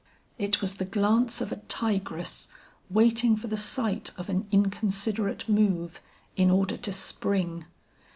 It 0.39 0.61
was 0.61 0.77
the 0.77 0.85
glance 0.85 1.41
of 1.41 1.51
a 1.51 1.57
tigress 1.57 2.47
waiting 2.89 3.35
for 3.37 3.45
the 3.45 3.55
sight 3.55 4.09
of 4.17 4.29
an 4.29 4.47
inconsiderate 4.51 5.47
move, 5.47 6.01
in 6.35 6.49
order 6.49 6.75
to 6.77 6.91
spring. 6.91 7.65